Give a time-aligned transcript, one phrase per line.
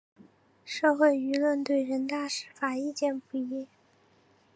[0.65, 3.67] 社会舆论对人大释法意见不一。